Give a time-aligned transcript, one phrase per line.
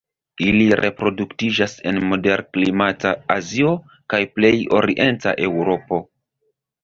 [0.43, 3.75] Ili reproduktiĝas en moderklimata Azio
[4.13, 6.01] kaj plej orienta Eŭropo.